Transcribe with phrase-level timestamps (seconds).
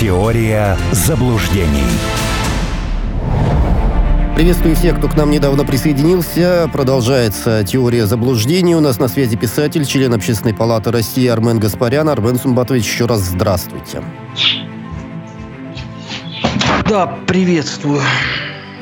[0.00, 1.84] Теория заблуждений.
[4.34, 6.68] Приветствую всех, кто к нам недавно присоединился.
[6.72, 8.74] Продолжается теория заблуждений.
[8.74, 12.08] У нас на связи писатель, член Общественной палаты России Армен Гаспарян.
[12.08, 14.02] Армен Сумбатович, еще раз здравствуйте.
[16.88, 18.02] Да, приветствую.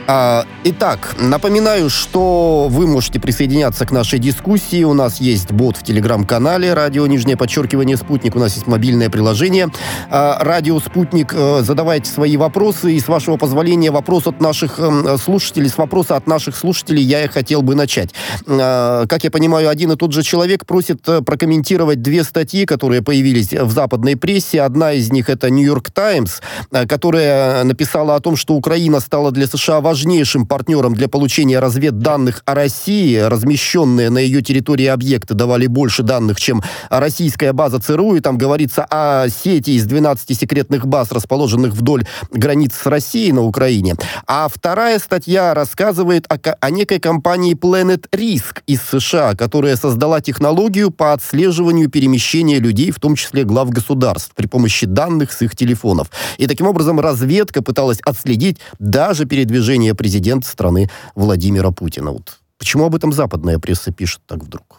[0.08, 4.82] А, итак, напоминаю, что вы можете присоединяться к нашей дискуссии.
[4.82, 8.34] У нас есть бот в телеграм-канале «Радио Нижнее подчеркивание Спутник».
[8.34, 9.68] У нас есть мобильное приложение
[10.10, 11.32] а, «Радио Спутник».
[11.34, 12.94] А, задавайте свои вопросы.
[12.94, 15.68] И, с вашего позволения, вопрос от наших а, слушателей.
[15.68, 18.10] С вопроса от наших слушателей я и хотел бы начать.
[18.48, 23.02] А, как я понимаю, один и тот же человек просит э, прокомментировать две статьи, которые
[23.02, 24.62] появились в западной прессе.
[24.62, 29.80] Одна из них это «Нью-Йорк Таймс», которая написала о том, что Украина стала для США
[29.80, 33.18] важной важнейшим партнером для получения разведданных о России.
[33.18, 38.16] Размещенные на ее территории объекты давали больше данных, чем российская база ЦРУ.
[38.16, 43.42] И там говорится о сети из 12 секретных баз, расположенных вдоль границ с Россией на
[43.42, 43.94] Украине.
[44.26, 50.90] А вторая статья рассказывает о, о некой компании Planet Risk из США, которая создала технологию
[50.90, 56.08] по отслеживанию перемещения людей, в том числе глав государств, при помощи данных с их телефонов.
[56.38, 62.12] И таким образом разведка пыталась отследить даже передвижение решение президента страны Владимира Путина.
[62.12, 64.78] Вот почему об этом западная пресса пишет так вдруг?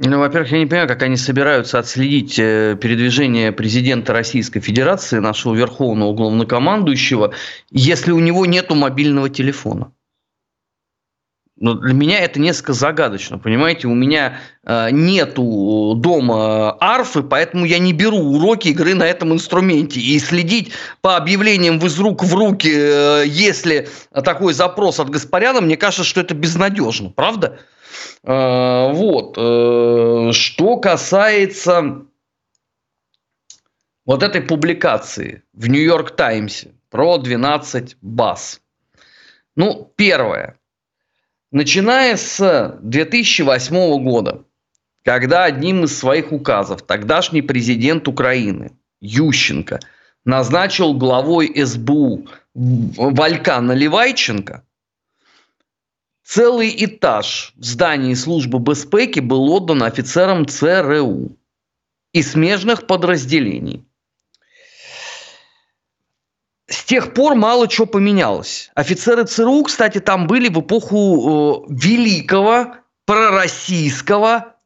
[0.00, 5.56] Ну, во-первых, я не понимаю, как они собираются отследить э, передвижение президента Российской Федерации, нашего
[5.56, 7.32] верховного главнокомандующего,
[7.70, 9.90] если у него нет мобильного телефона.
[11.60, 13.88] Но для меня это несколько загадочно, понимаете?
[13.88, 20.00] У меня э, нету дома арфы, поэтому я не беру уроки игры на этом инструменте.
[20.00, 25.76] И следить по объявлениям из рук в руки, э, если такой запрос от Гаспаряна, мне
[25.76, 27.58] кажется, что это безнадежно, правда?
[28.22, 29.36] Э, вот.
[29.36, 32.02] Э, что касается
[34.06, 38.60] вот этой публикации в Нью-Йорк Таймсе про 12 баз.
[39.56, 40.57] Ну, первое.
[41.50, 44.44] Начиная с 2008 года,
[45.02, 49.80] когда одним из своих указов тогдашний президент Украины Ющенко
[50.26, 54.62] назначил главой СБУ Валька Наливайченко,
[56.22, 61.34] целый этаж в здании службы безпеки был отдан офицерам ЦРУ
[62.12, 63.87] и смежных подразделений.
[66.68, 68.70] С тех пор мало чего поменялось.
[68.74, 72.74] Офицеры ЦРУ, кстати, там были в эпоху э, великого,
[73.06, 74.56] пророссийского,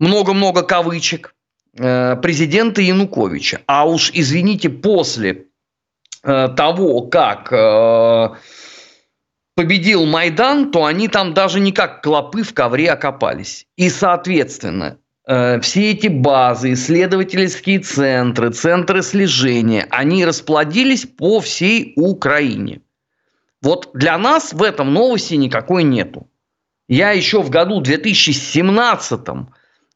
[0.00, 1.34] много-много кавычек,
[1.78, 3.60] э, президента Януковича.
[3.66, 5.48] А уж, извините, после
[6.22, 8.30] э, того, как э,
[9.54, 13.66] победил Майдан, то они там даже не как клопы в ковре окопались.
[13.76, 22.80] И, соответственно, все эти базы, исследовательские центры, центры слежения, они расплодились по всей Украине.
[23.60, 26.28] Вот для нас в этом новости никакой нету.
[26.88, 29.20] Я еще в году 2017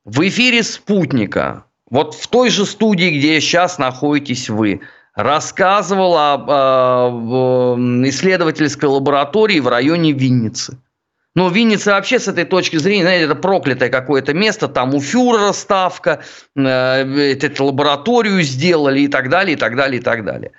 [0.04, 4.80] в эфире «Спутника», вот в той же студии, где сейчас находитесь вы,
[5.14, 10.78] рассказывал об э, исследовательской лаборатории в районе Винницы–
[11.36, 15.52] но Винница вообще с этой точки зрения, знаете, это проклятое какое-то место, там у фюрера
[15.52, 16.22] ставка,
[16.56, 20.52] э, эту лабораторию сделали и так далее, и так далее, и так далее.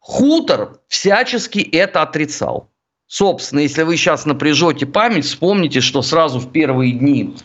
[0.00, 2.68] Хутор всячески это отрицал.
[3.06, 7.36] Собственно, если вы сейчас напряжете память, вспомните, что сразу в первые дни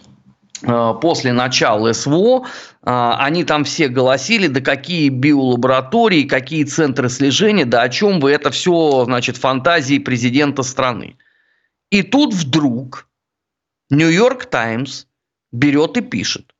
[0.63, 7.65] э, после начала СВО э, они там все голосили, да какие биолаборатории, какие центры слежения,
[7.65, 11.17] да о чем вы, это все, значит, фантазии президента страны.
[11.93, 13.07] И тут вдруг
[13.91, 15.05] Нью-Йорк Таймс
[15.51, 16.55] берет и пишет.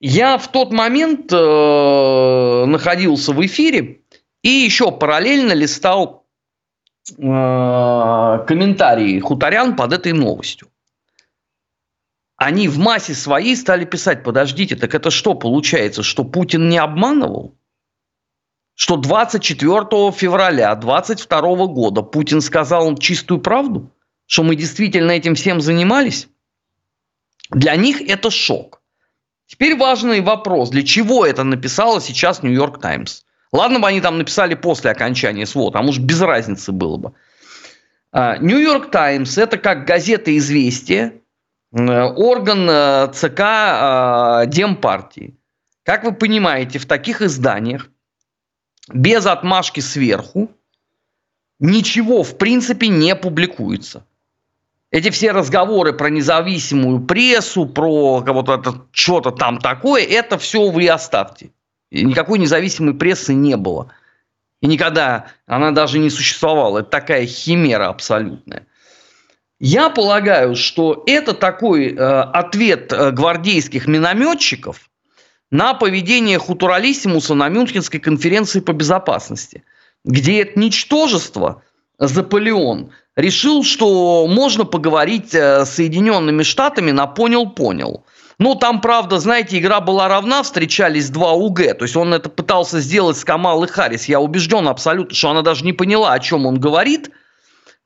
[0.00, 4.00] Я в тот момент э, находился в эфире
[4.40, 6.26] и еще параллельно листал
[7.10, 10.68] э, комментарии хуторян под этой новостью.
[12.36, 17.58] Они в массе своей стали писать, подождите, так это что получается, что Путин не обманывал?
[18.74, 23.92] Что 24 февраля 22 года Путин сказал чистую правду?
[24.26, 26.28] Что мы действительно этим всем занимались,
[27.50, 28.82] для них это шок.
[29.46, 33.22] Теперь важный вопрос, для чего это написала сейчас Нью-Йорк Таймс?
[33.52, 37.12] Ладно бы они там написали после окончания СВО, там уж без разницы было бы.
[38.10, 41.20] А, Нью-Йорк Таймс– это как газета «Известия»,
[41.72, 45.36] орган э, ЦК а, Демпартии.
[45.82, 47.90] Как вы понимаете, в таких изданиях
[48.88, 50.50] без отмашки сверху
[51.58, 54.04] ничего в принципе не публикуется.
[54.96, 61.50] Эти все разговоры про независимую прессу, про кого-то что-то там такое, это все вы оставьте.
[61.90, 63.92] Никакой независимой прессы не было.
[64.62, 66.78] И никогда она даже не существовала.
[66.78, 68.66] Это такая химера абсолютная.
[69.60, 74.88] Я полагаю, что это такой э, ответ э, гвардейских минометчиков
[75.50, 79.62] на поведение Хутуралиссимуса на Мюнхенской конференции по безопасности,
[80.06, 81.62] где это ничтожество,
[81.98, 88.04] Заполеон, решил, что можно поговорить э, с Соединенными Штатами на понял-понял.
[88.38, 91.78] Ну, там, правда, знаете, игра была равна, встречались два УГ.
[91.78, 94.06] То есть он это пытался сделать с Камалой Харрис.
[94.06, 97.10] Я убежден абсолютно, что она даже не поняла, о чем он говорит.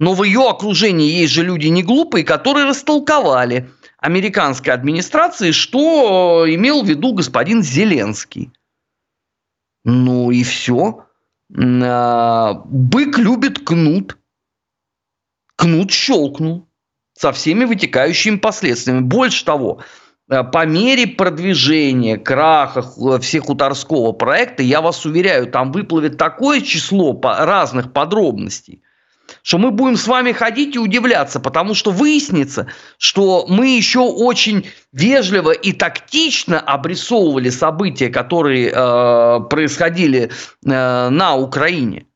[0.00, 6.82] Но в ее окружении есть же люди не глупые, которые растолковали американской администрации, что имел
[6.82, 8.50] в виду господин Зеленский.
[9.85, 11.05] Ну и все.
[11.56, 14.17] А, бык любит кнут.
[15.61, 16.67] Кнут щелкнул
[17.12, 19.01] со всеми вытекающими последствиями.
[19.01, 19.81] Больше того,
[20.31, 22.83] Э, по мере продвижения, краха
[23.19, 28.83] всех хуторского проекта, я вас уверяю, там выплывет такое число разных подробностей,
[29.43, 34.69] что мы будем с вами ходить и удивляться, потому что выяснится, что мы еще очень
[34.93, 40.31] вежливо и тактично обрисовывали события, которые э, происходили
[40.65, 42.06] э, на Украине.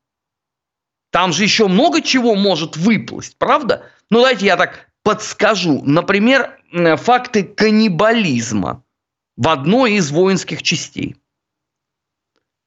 [1.15, 3.85] Там же еще много чего может выплыть, правда?
[4.09, 5.81] Ну, давайте я так подскажу.
[5.85, 6.59] Например,
[6.97, 8.83] факты каннибализма
[9.37, 11.15] в одной из воинских частей.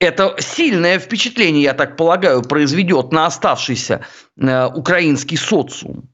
[0.01, 4.07] Это сильное впечатление, я так полагаю, произведет на оставшийся
[4.39, 6.09] э, украинский социум.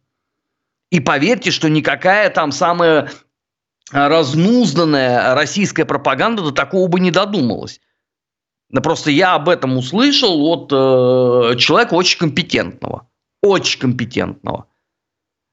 [0.91, 3.13] И поверьте, что никакая там самая
[3.93, 7.81] разнузданная российская пропаганда до такого бы не додумалась.
[8.75, 13.07] Но просто я об этом услышал от э, человека очень компетентного.
[13.41, 14.67] Очень компетентного.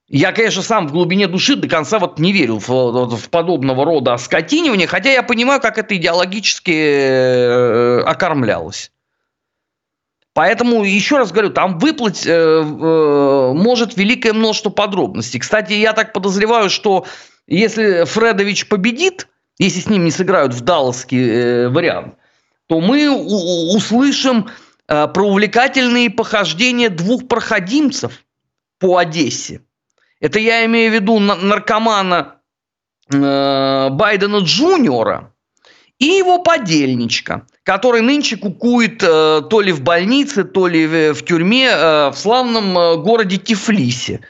[0.08, 4.16] Я, конечно, сам в глубине души до конца вот не верю в, в подобного рода
[4.16, 8.92] оскотинивание, хотя я понимаю, как это идеологически э, окормлялось.
[10.34, 15.40] Поэтому, еще раз говорю, там выплыть э, э, может великое множество подробностей.
[15.40, 17.06] Кстати, я так подозреваю, что
[17.46, 19.28] если Фредович победит,
[19.60, 22.16] если с ним не сыграют в далласский э, вариант,
[22.72, 24.48] то мы услышим
[24.88, 28.24] э, про увлекательные похождения двух проходимцев
[28.80, 29.60] по Одессе.
[30.22, 32.38] Это я имею в виду наркомана
[33.12, 35.34] э, Байдена Джуниора
[36.00, 41.76] и его подельничка, который нынче кукует э, то ли в больнице, то ли в, тюрьме
[41.76, 44.22] в славном городе Тифлисе.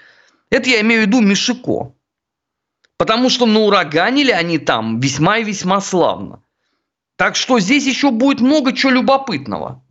[0.50, 1.94] Это я имею в виду Мишико.
[2.98, 6.42] Потому что наураганили они там весьма и весьма славно.
[7.22, 9.84] Так что здесь еще будет много чего любопытного.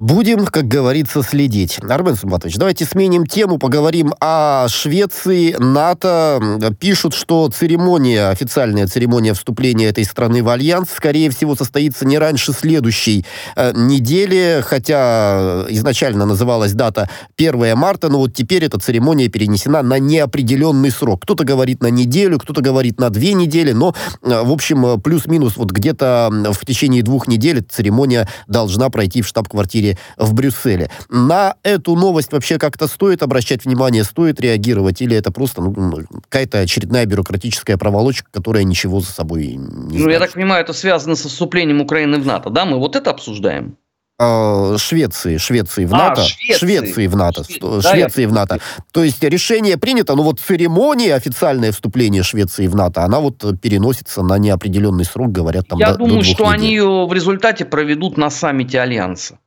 [0.00, 1.78] Будем, как говорится, следить.
[1.86, 6.40] Армен Сумбатович, давайте сменим тему, поговорим о Швеции, НАТО.
[6.80, 12.54] Пишут, что церемония, официальная церемония вступления этой страны в Альянс, скорее всего, состоится не раньше
[12.54, 13.26] следующей
[13.56, 19.98] э, недели, хотя изначально называлась дата 1 марта, но вот теперь эта церемония перенесена на
[19.98, 21.24] неопределенный срок.
[21.24, 25.72] Кто-то говорит на неделю, кто-то говорит на две недели, но, э, в общем, плюс-минус вот
[25.72, 30.90] где-то в течение двух недель церемония должна пройти в штаб-квартире в Брюсселе.
[31.08, 36.58] На эту новость вообще как-то стоит обращать внимание, стоит реагировать, или это просто ну, какая-то
[36.58, 40.10] очередная бюрократическая проволочка, которая ничего за собой не Ну, значит.
[40.10, 42.64] я так понимаю, это связано со вступлением Украины в НАТО, да?
[42.64, 43.76] Мы вот это обсуждаем?
[44.22, 46.58] А, Швеции, Швеции в НАТО, а, Швеции.
[46.58, 48.58] Швеции в НАТО, Швеции, Швеции в НАТО.
[48.92, 54.22] То есть решение принято, но вот церемония официальное вступление Швеции в НАТО, она вот переносится
[54.22, 55.78] на неопределенный срок, говорят там.
[55.78, 56.54] Я до, думаю, до что недель.
[56.54, 59.38] они ее в результате проведут на саммите Альянса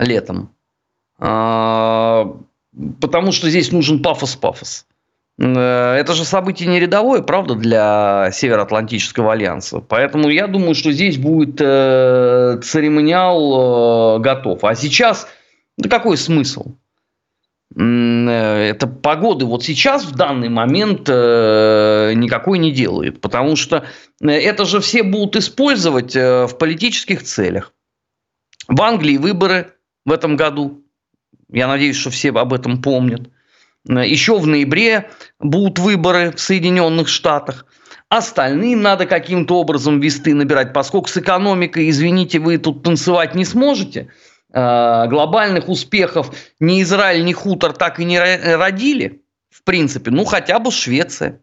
[0.00, 0.54] летом.
[1.18, 2.36] А,
[3.00, 4.86] потому что здесь нужен пафос-пафос.
[5.40, 9.80] Э, это же событие не рядовое, правда, для Североатлантического альянса.
[9.80, 14.64] Поэтому я думаю, что здесь будет э, церемониал э, готов.
[14.64, 15.26] А сейчас,
[15.78, 16.74] да какой смысл?
[17.72, 23.20] Это погоды вот сейчас, в данный момент, никакой не делает.
[23.20, 23.84] Потому что
[24.20, 27.72] это же все будут использовать в политических целях.
[28.66, 29.72] В Англии выборы
[30.10, 30.84] в этом году.
[31.48, 33.30] Я надеюсь, что все об этом помнят.
[33.86, 37.64] Еще в ноябре будут выборы в Соединенных Штатах.
[38.08, 44.10] Остальным надо каким-то образом весты набирать, поскольку с экономикой, извините, вы тут танцевать не сможете.
[44.52, 50.10] А, глобальных успехов ни Израиль, ни Хутор так и не родили, в принципе.
[50.10, 51.40] Ну, хотя бы Швеция.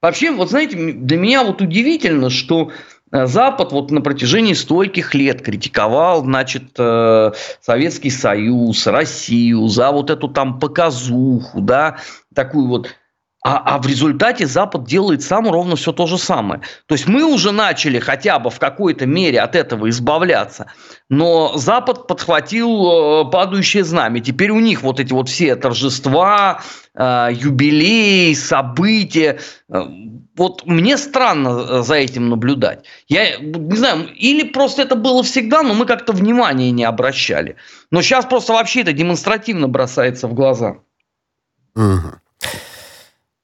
[0.00, 5.42] Вообще, вот знаете, для меня вот удивительно, что Э, Запад вот на протяжении стольких лет
[5.42, 11.98] критиковал, значит, э, Советский Союз, Россию за вот эту там показуху, да,
[12.34, 12.94] такую вот.
[13.48, 16.60] А, а в результате Запад делает сам ровно все то же самое.
[16.84, 20.66] То есть мы уже начали хотя бы в какой-то мере от этого избавляться,
[21.08, 24.20] но Запад подхватил э, падающее знамя.
[24.20, 26.60] Теперь у них вот эти вот все торжества,
[26.94, 29.40] э, юбилеи, события.
[29.72, 29.80] Э,
[30.36, 32.84] вот мне странно за этим наблюдать.
[33.08, 37.56] Я не знаю, или просто это было всегда, но мы как-то внимания не обращали.
[37.90, 40.76] Но сейчас просто вообще это демонстративно бросается в глаза.
[41.74, 42.18] Угу.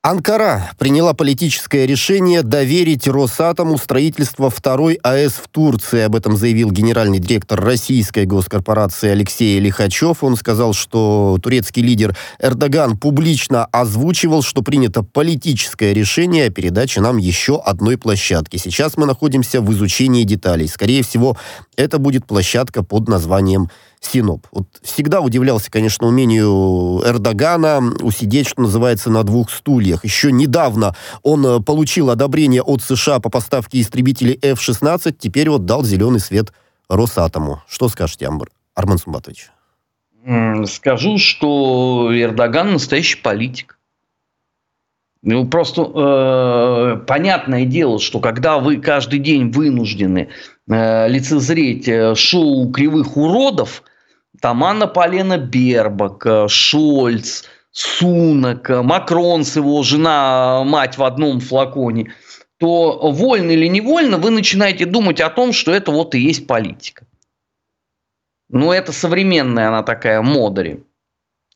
[0.05, 6.03] Анкара приняла политическое решение доверить Росатому строительство второй АЭС в Турции.
[6.03, 10.23] Об этом заявил генеральный директор российской госкорпорации Алексей Лихачев.
[10.23, 17.17] Он сказал, что турецкий лидер Эрдоган публично озвучивал, что принято политическое решение о передаче нам
[17.17, 18.59] еще одной площадки.
[18.59, 20.69] Сейчас мы находимся в изучении деталей.
[20.69, 21.39] Скорее всего,
[21.77, 23.71] это будет площадка под названием
[24.05, 24.47] Синоп.
[24.53, 30.05] Вот всегда удивлялся, конечно, умению Эрдогана усидеть, что называется, на двух стульях.
[30.05, 35.85] Еще недавно он э, получил одобрение от США по поставке истребителей F-16, теперь вот дал
[35.85, 36.53] зеленый свет
[36.89, 37.63] Росатому.
[37.67, 38.51] Что скажете, Амбр?
[38.75, 39.51] Арман Сумбатович?
[40.67, 43.79] Скажу, что Эрдоган настоящий политик.
[45.23, 50.29] Ну, просто э, понятное дело, что когда вы каждый день вынуждены
[50.69, 53.83] э, лицезреть э, шоу кривых уродов,
[54.45, 61.03] там Анна Полена Бербак, э, Шольц, Сунок, э, Макрон с его жена, э, мать в
[61.03, 62.13] одном флаконе,
[62.59, 67.07] то вольно или невольно вы начинаете думать о том, что это вот и есть политика.
[68.51, 70.85] Ну, это современная она такая модери.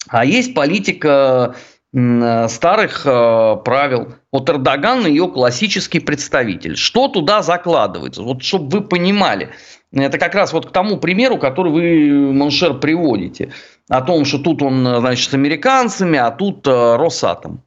[0.08, 1.56] А есть политика
[1.92, 4.14] старых правил.
[4.32, 6.76] Вот Эрдоган ее классический представитель.
[6.76, 8.22] Что туда закладывается?
[8.22, 9.50] Вот чтобы вы понимали–
[9.92, 13.52] это как раз вот к тому примеру, который вы, mon cher, приводите.
[13.88, 17.62] О том, что тут он, значит, с американцами, а тут э, Росатом.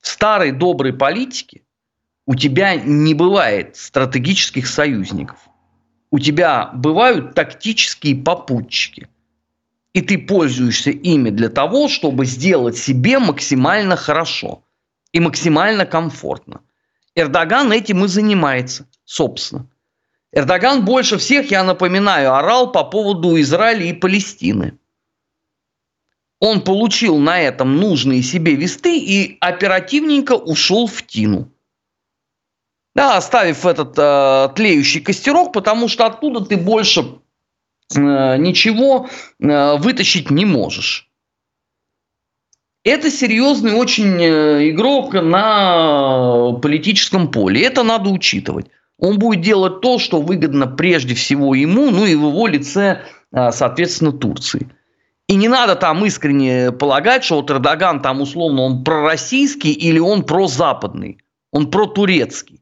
[0.00, 1.62] В старой доброй политике
[2.26, 5.38] у тебя не бывает стратегических союзников.
[6.10, 9.08] У тебя бывают тактические попутчики.
[9.92, 14.64] И ты пользуешься ими для того, чтобы сделать себе максимально хорошо
[15.12, 16.60] и максимально комфортно.
[17.14, 19.68] Эрдоган этим и занимается, собственно.
[20.34, 24.78] Эрдоган больше всех, я напоминаю, орал по поводу Израиля и Палестины.
[26.40, 31.52] Он получил на этом нужные себе весты и оперативненько ушел в Тину.
[32.96, 37.00] Да, оставив этот э, тлеющий костерок, потому что оттуда ты больше
[37.94, 41.08] э, ничего э, вытащить не можешь.
[42.82, 47.64] Это серьезный очень э, игрок на политическом поле.
[47.64, 48.66] Это надо учитывать
[48.98, 53.52] он будет делать то, что выгодно прежде всего ему, ну и в его лице, а,
[53.52, 54.70] соответственно, Турции.
[55.26, 60.24] И не надо там искренне полагать, что вот Эрдоган там условно он пророссийский или он
[60.24, 61.18] прозападный,
[61.50, 62.60] он протурецкий.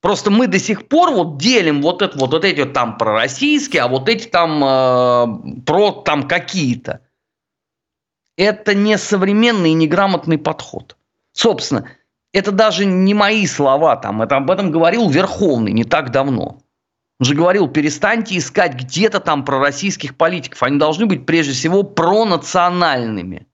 [0.00, 3.82] Просто мы до сих пор вот делим вот, это, вот, вот эти вот там пророссийские,
[3.82, 7.00] а вот эти там э, про там какие-то.
[8.36, 10.96] Это не современный и неграмотный подход.
[11.32, 11.88] Собственно,
[12.34, 16.60] это даже не мои слова, там, это об этом говорил Верховный не так давно.
[17.20, 20.60] Он же говорил, перестаньте искать где-то там пророссийских политиков.
[20.64, 23.46] Они должны быть прежде всего пронациональными.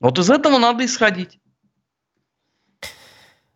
[0.00, 1.38] Вот из этого надо исходить.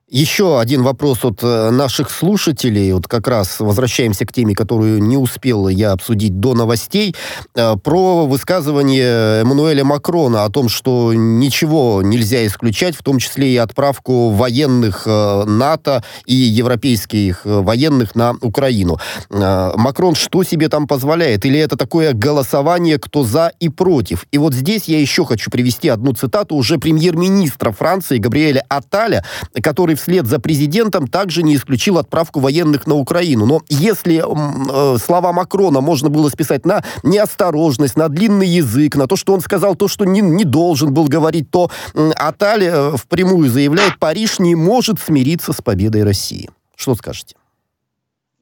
[0.09, 2.93] Еще один вопрос от э, наших слушателей.
[2.93, 7.13] Вот как раз возвращаемся к теме, которую не успел я обсудить до новостей.
[7.57, 13.57] Э, про высказывание Эммануэля Макрона о том, что ничего нельзя исключать, в том числе и
[13.57, 19.01] отправку военных э, НАТО и европейских военных на Украину.
[19.29, 21.45] Макрон что себе там позволяет?
[21.45, 24.27] Или это такое голосование, кто за и против?
[24.31, 29.25] И вот здесь я еще хочу привести одну цитату уже премьер-министра Франции Габриэля Аталя,
[29.61, 33.47] который вслед за президентом также не исключил отправку военных на Украину.
[33.47, 39.17] Но если э, слова Макрона можно было списать на неосторожность, на длинный язык, на то,
[39.17, 43.51] что он сказал то, что не, не должен был говорить, то э, Аталь э, впрямую
[43.51, 46.51] заявляет, Париж не может смириться с победой России.
[46.77, 47.36] Что скажете?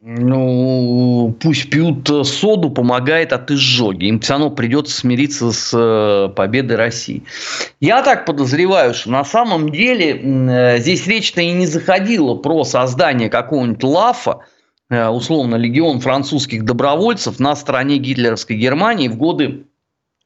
[0.06, 4.04] Ну, пусть пьют э, соду, помогает от изжоги.
[4.04, 7.22] Им все равно придется смириться с э, победой России.
[7.80, 13.30] Я так подозреваю, что на самом деле э, здесь речь-то и не заходила про создание
[13.30, 14.40] какого-нибудь лафа,
[14.90, 19.64] условно, легион французских добровольцев на стороне гитлеровской Германии в годы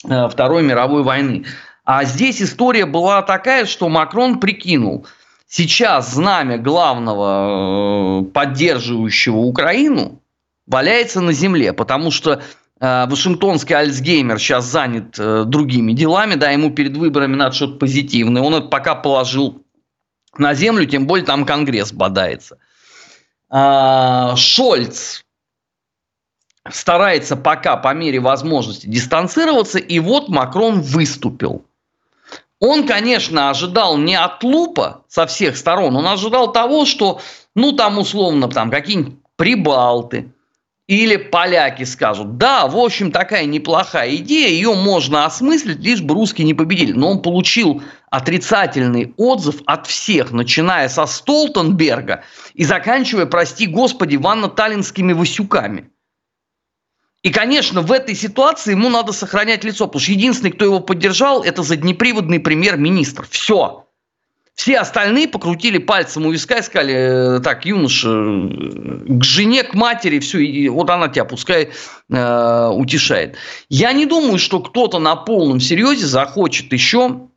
[0.02, 1.44] Второй мировой войны.
[1.84, 5.06] А здесь история была такая, что Макрон прикинул–
[5.48, 10.22] сейчас знамя главного э, поддерживающего Украину
[10.66, 12.42] валяется на земле, потому что
[12.80, 18.42] Э, Вашингтонский Альцгеймер сейчас занят э, другими делами, да, ему перед выборами надо что-то позитивное.
[18.42, 19.64] Он это пока положил
[20.36, 22.58] на землю, тем более там Конгресс бодается.
[23.50, 25.24] А, Шольц
[26.68, 31.64] старается пока по мере возможности дистанцироваться, и вот Макрон выступил.
[32.60, 37.20] Он, конечно, ожидал не от лупа со всех сторон, он ожидал того, что,
[37.54, 40.32] ну, там условно, там какие-нибудь прибалты,
[40.88, 46.46] или поляки скажут, да, в общем, такая неплохая идея, ее можно осмыслить, лишь бы русские
[46.46, 46.92] не победили.
[46.92, 52.24] Но он получил отрицательный отзыв от всех, начиная со Столтенберга
[52.54, 55.90] и заканчивая, прости господи, ванно-таллинскими Васюками.
[57.22, 61.42] И, конечно, в этой ситуации ему надо сохранять лицо, потому что единственный, кто его поддержал,
[61.42, 63.26] это заднеприводный премьер-министр.
[63.28, 63.84] Все.
[64.54, 70.18] Все остальные покрутили пальцем у виска и сказали, э, так, юноша, к жене, к матери,
[70.18, 71.70] все, и вот она тебя пускай
[72.10, 73.36] э, утешает.
[73.68, 77.28] Я не думаю, что кто-то на полном серьезе захочет еще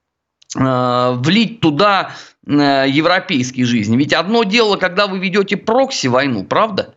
[0.56, 2.16] э, влить туда
[2.48, 3.98] э, европейские жизни.
[3.98, 6.96] Ведь одно дело, когда вы ведете прокси-войну, правда?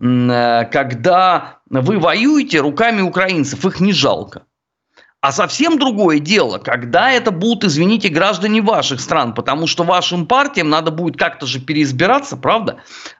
[0.00, 4.42] Э, когда вы воюете руками украинцев, их не жалко.
[5.20, 10.70] А совсем другое дело, когда это будут, извините, граждане ваших стран, потому что вашим партиям
[10.70, 12.78] надо будет как-то же переизбираться, правда?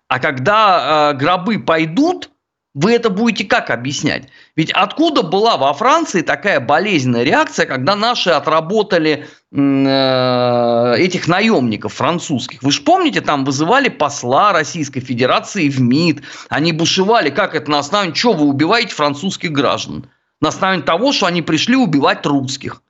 [0.08, 2.30] А когда э, гробы пойдут,
[2.74, 4.28] вы это будете как объяснять?
[4.56, 12.62] Ведь откуда была во Франции такая болезненная реакция, когда наши отработали э, этих наемников французских?
[12.62, 17.80] Вы же помните, там вызывали посла Российской Федерации в МИД, они бушевали, как это на
[17.80, 20.06] основании, что вы убиваете французских граждан?
[20.40, 22.82] на основании того, что они пришли убивать русских.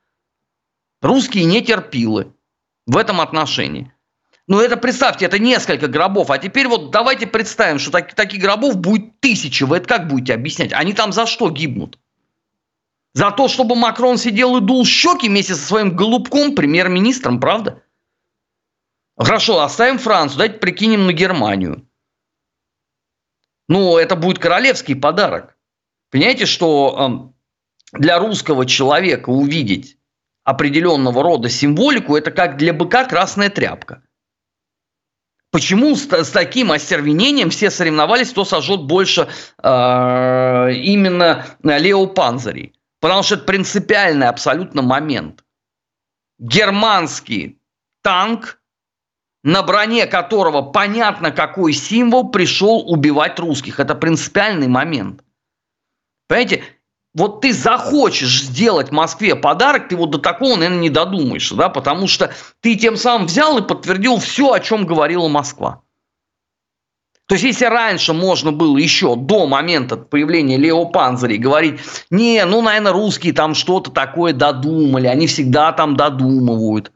[1.02, 2.32] Русские не терпилы
[2.87, 3.92] в этом отношении.
[4.50, 6.28] Ну, это представьте, это несколько гробов.
[6.28, 9.62] А теперь вот давайте представим, что так, таких гробов будет тысячи.
[9.62, 10.73] Вы это как будете объяснять?
[10.73, 12.00] Они там за что гибнут?
[13.12, 17.85] За то, чтобы Макрон сидел и дул щеки вместе со своим голубком, премьер-министром, правда?
[19.16, 21.88] Хорошо, оставим Францию, давайте прикинем на Германию.
[23.69, 25.57] Ну, это будет королевский подарок.
[26.10, 27.32] Понимаете, что
[27.93, 29.97] для русского человека увидеть
[30.43, 34.02] определенного рода символику, это как для быка красная тряпка.
[35.50, 39.28] Почему с, с таким остервенением все соревновались, кто сожжет больше
[39.63, 42.75] э, именно Лео Панзарей?
[43.00, 45.45] Потому что это принципиальный абсолютно момент.
[46.39, 47.58] Германский
[48.02, 48.60] танк,
[49.43, 53.80] на броне которого понятно какой символ пришел убивать русских.
[53.80, 55.25] Это принципиальный момент.
[56.28, 56.63] Понимаете,
[57.14, 62.06] вот ты захочешь сделать Москве подарок, ты вот до такого, наверное, не додумаешься, да, потому
[62.06, 65.82] что ты тем самым взял и подтвердил все, о чем говорила Москва.
[67.26, 72.92] То есть, если раньше можно было еще до момента появления Лео говорить, не, ну, наверное,
[72.92, 76.92] русские там что-то такое додумали, они всегда там додумывают.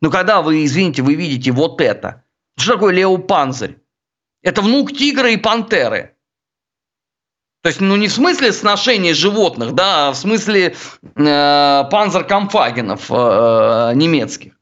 [0.00, 2.22] Но когда вы, извините, вы видите вот это,
[2.56, 3.18] что такое Лео?
[4.42, 6.12] Это внук тигра и пантеры–
[7.66, 10.76] то есть, ну не в смысле сношения животных, да, а в смысле
[11.16, 14.52] э, панзеркамфагенов э, немецких.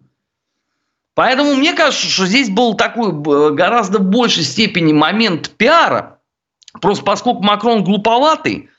[1.15, 3.13] Поэтому мне кажется, что здесь был такой
[3.53, 6.21] гораздо большей степени момент пиара.
[6.81, 8.71] Просто поскольку Макрон глуповатый,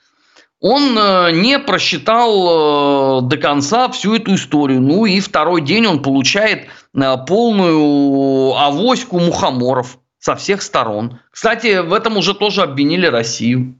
[0.60, 4.82] он э, не просчитал э, до конца всю эту историю.
[4.82, 11.20] Ну и второй день он получает э, полную авоську мухоморов со всех сторон.
[11.30, 13.76] Кстати, в этом уже тоже обвинили Россию.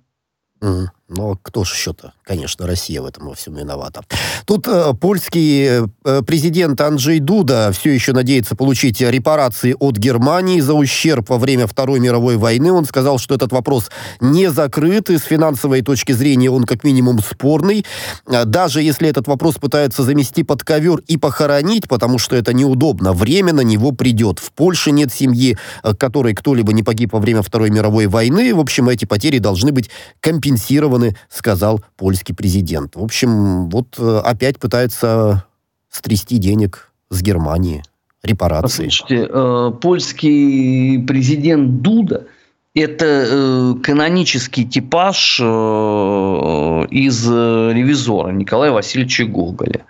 [0.62, 1.05] Mm-hmm.
[1.08, 2.14] Но кто же еще-то?
[2.24, 4.02] Конечно, Россия в этом во всем виновата.
[4.46, 10.74] Тут э, польский э, президент Анджей Дуда все еще надеется получить репарации от Германии за
[10.74, 12.72] ущерб во время Второй мировой войны.
[12.72, 17.20] Он сказал, что этот вопрос не закрыт, и с финансовой точки зрения он как минимум
[17.20, 17.86] спорный.
[18.26, 23.14] А даже если этот вопрос пытаются замести под ковер и похоронить, потому что это неудобно,
[23.14, 24.40] время на него придет.
[24.40, 28.56] В Польше нет семьи, э, которой кто-либо не погиб во время Второй мировой войны.
[28.56, 32.96] В общем, эти потери должны быть компенсированы заблокированы, сказал польский президент.
[32.96, 35.46] В общем, вот э, опять пытаются
[35.90, 37.84] стрясти денег с Германии,
[38.24, 38.90] репарации.
[38.90, 42.28] Слушайте, э, польский президент Дуда
[42.74, 49.86] это э, канонический типаж из ревизора Николая Васильевича Гоголя.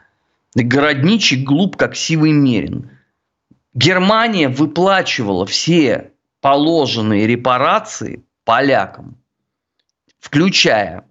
[0.53, 2.89] Городничий глуп, как сивый мерин.
[3.73, 9.17] Германия выплачивала все положенные репарации полякам
[10.25, 11.05] включая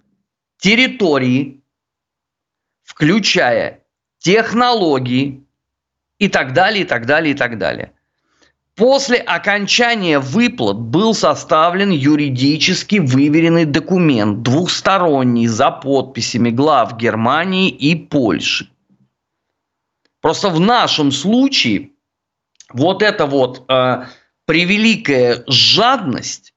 [0.58, 1.62] территории,
[2.82, 3.84] включая
[4.18, 5.44] технологии
[6.18, 7.92] и так далее, и так далее, и так далее.
[8.74, 18.68] После окончания выплат был составлен юридически выверенный документ, двухсторонний, за подписями глав Германии и Польши.
[20.20, 21.90] Просто в нашем случае
[22.72, 24.06] вот эта вот э,
[24.44, 26.53] превеликая жадность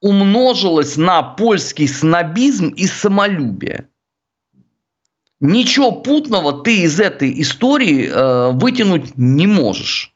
[0.00, 3.88] умножилась на польский снобизм и самолюбие.
[5.40, 10.12] Ничего путного ты из этой истории э, вытянуть не можешь.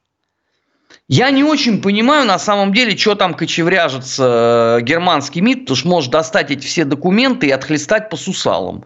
[1.09, 5.88] Я не очень понимаю, на самом деле, что там кочевряжется э, германский МИД, потому что
[5.88, 8.85] может достать эти все документы и отхлестать по сусалам.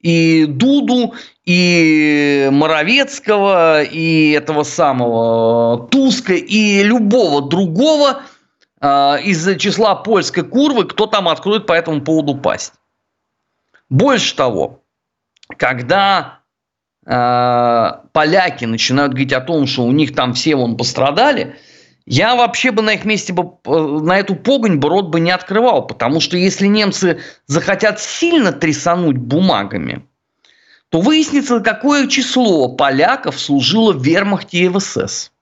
[0.00, 8.35] И Дуду, и Моровецкого, и этого самого Туска, и любого другого э,
[8.80, 12.74] из числа польской курвы, кто там откроет по этому поводу пасть.
[13.88, 14.82] Больше того,
[15.56, 16.40] когда
[17.06, 21.56] э, поляки начинают говорить о том, что у них там все вон пострадали,
[22.04, 25.30] я вообще бы на их месте бы э, на эту погонь бы рот бы не
[25.30, 30.04] открывал, потому что если немцы захотят сильно трясануть бумагами,
[30.88, 35.32] то выяснится, какое число поляков служило в вермахте и в СС.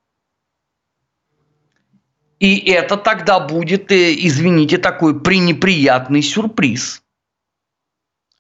[2.45, 7.01] И это тогда будет, э, извините, такой пренеприятный сюрприз–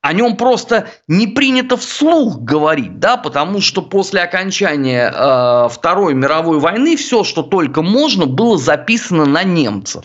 [0.04, 6.58] о нем просто не принято вслух говорить, да, потому что после окончания э, Второй мировой
[6.58, 10.04] войны все, что только можно, было записано на немцев.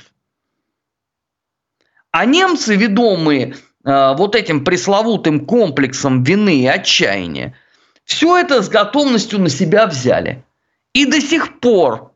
[2.12, 7.54] А немцы, ведомые э, вот этим пресловутым комплексом вины и отчаяния,
[8.06, 10.46] все это с готовностью на себя взяли.
[10.94, 12.14] И до сих пор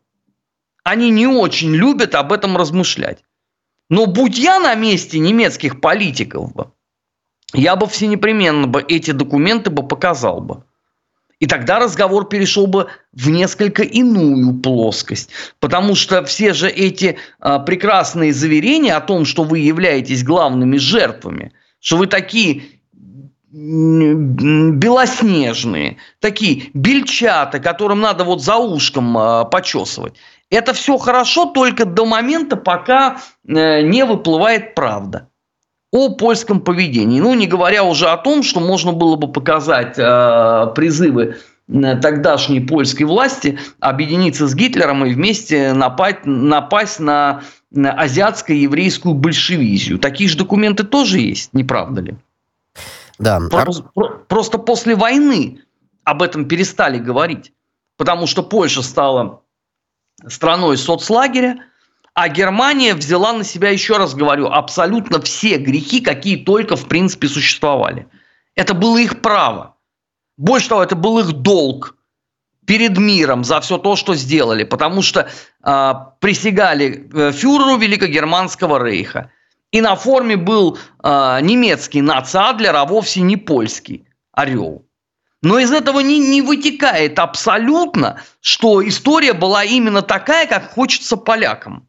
[0.84, 3.24] они не очень любят об этом размышлять.
[3.90, 6.72] Но будь я на месте немецких политиков бы,
[7.54, 10.64] я бы все непременно бы эти документы бы показал бы.
[11.40, 15.30] И тогда разговор перешел бы в несколько иную плоскость.
[15.60, 21.52] Потому что все же эти а, прекрасные заверения о том, что вы являетесь главными жертвами,
[21.82, 22.64] что вы такие
[23.52, 30.14] белоснежные, такие бельчата, которым надо вот за ушком а, почесывать.
[30.54, 35.28] Это все хорошо только до момента, пока э, не выплывает правда
[35.92, 37.20] о польском поведении.
[37.20, 41.38] Ну, не говоря уже о том, что можно было бы показать э, призывы
[41.68, 49.98] э, тогдашней польской власти объединиться с Гитлером и вместе напасть, напасть на, на азиатско-еврейскую большевизию.
[49.98, 52.16] Такие же документы тоже есть, не правда ли?
[53.18, 53.40] Да.
[53.50, 53.84] Просто,
[54.28, 55.62] просто после войны
[56.04, 57.54] об этом перестали говорить,
[57.98, 59.43] потому что Польша стала
[60.28, 61.66] страной соцлагеря,
[62.14, 67.28] а Германия взяла на себя, еще раз говорю, абсолютно все грехи, какие только в принципе
[67.28, 68.08] существовали.
[68.56, 69.78] Это было их право.
[70.38, 71.96] Больше того, это был их долг
[72.66, 75.28] перед миром за все то, что сделали, потому что
[75.64, 79.32] э, присягали фюреру Великогерманского рейха.
[79.72, 84.83] И на форме был э, немецкий нацадлер, а вовсе не польский орел.
[85.44, 91.86] Но из этого не, не вытекает абсолютно, что история была именно такая, как хочется полякам.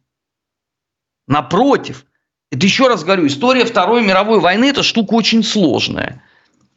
[1.25, 2.05] Напротив,
[2.51, 6.21] это еще раз говорю, история Второй мировой войны– это штука очень сложная.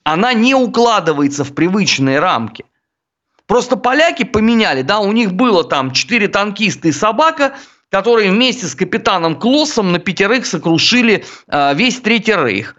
[0.04, 2.64] Она не укладывается в привычные рамки.
[3.46, 7.56] Просто поляки поменяли, да, у них было там четыре танкиста и собака,
[7.90, 12.76] которые вместе с капитаном Клоссом на пятерых сокрушили э, весь Третий Рейх.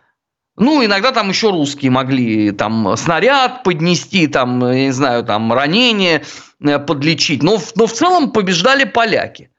[0.60, 6.26] Ну, иногда там еще русские могли там снаряд поднести, там, я не знаю, там ранение
[6.62, 7.42] э, подлечить.
[7.42, 9.52] Но, но в целом побеждали поляки.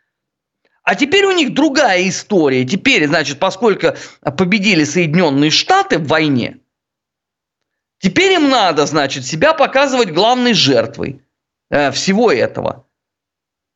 [0.82, 2.66] А теперь у них другая история.
[2.66, 3.94] Теперь, значит, поскольку
[4.36, 6.58] победили Соединенные Штаты в войне,
[7.98, 11.22] теперь им надо, значит, себя показывать главной жертвой
[11.70, 12.84] э, всего этого.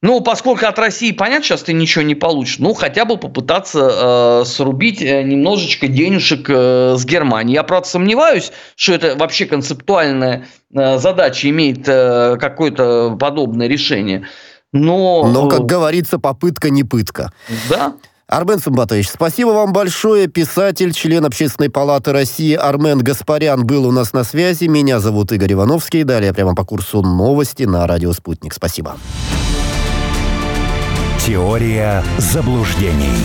[0.04, 4.44] Ну, поскольку от России, понятно, сейчас ты ничего не получишь, ну, хотя бы попытаться э,
[4.44, 7.54] срубить э, немножечко денежек э, с Германии.
[7.54, 14.26] Я, правда, сомневаюсь, что это вообще концептуальная э, задача имеет э, какое-то подобное решение.
[14.74, 17.32] Но, Но, как говорится, попытка не пытка.
[17.70, 17.94] Да.
[18.28, 20.26] Армен Сумбатович, спасибо вам большое.
[20.26, 24.66] Писатель, член Общественной палаты России Армен Гаспарян был у нас на связи.
[24.66, 26.02] Меня зовут Игорь Ивановский.
[26.04, 28.52] Далее прямо по курсу новости на радио «Спутник».
[28.52, 28.96] Спасибо.
[31.24, 33.24] Теория заблуждений.